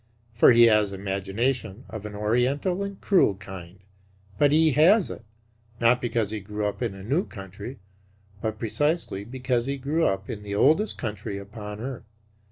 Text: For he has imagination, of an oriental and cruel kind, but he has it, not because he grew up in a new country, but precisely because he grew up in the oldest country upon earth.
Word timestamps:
For 0.33 0.51
he 0.51 0.63
has 0.63 0.93
imagination, 0.93 1.85
of 1.87 2.07
an 2.07 2.15
oriental 2.15 2.81
and 2.81 2.99
cruel 2.99 3.35
kind, 3.35 3.77
but 4.39 4.51
he 4.51 4.71
has 4.71 5.11
it, 5.11 5.21
not 5.79 6.01
because 6.01 6.31
he 6.31 6.39
grew 6.39 6.65
up 6.65 6.81
in 6.81 6.95
a 6.95 7.03
new 7.03 7.23
country, 7.23 7.77
but 8.41 8.57
precisely 8.57 9.23
because 9.23 9.67
he 9.67 9.77
grew 9.77 10.07
up 10.07 10.27
in 10.27 10.41
the 10.41 10.55
oldest 10.55 10.97
country 10.97 11.37
upon 11.37 11.79
earth. 11.79 12.09